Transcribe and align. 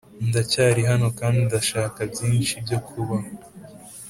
ndacyari 0.29 0.81
hano 0.89 1.07
kandi 1.19 1.37
ndashaka 1.47 1.99
byinshi 2.11 2.53
byo 2.65 2.77
kubaho, 2.85 3.29